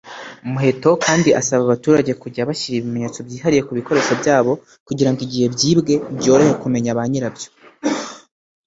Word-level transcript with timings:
Muheto 0.51 0.89
kandi 1.05 1.29
asaba 1.39 1.61
abaturage 1.63 2.11
kujya 2.21 2.47
bashyira 2.49 2.75
ibimenyetso 2.79 3.19
byihariye 3.27 3.61
ku 3.67 3.71
bikoresho 3.79 4.13
byabo 4.21 4.51
kugirango 4.87 5.19
igihe 5.27 5.45
byibwe 5.53 5.93
byorohe 6.17 6.53
kumenya 6.61 6.97
ba 6.97 7.03
nyirabyo 7.11 7.49